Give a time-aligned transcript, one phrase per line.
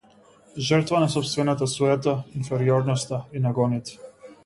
[0.69, 3.99] Жртва на сопствената суета, инфериорноста и нагоните.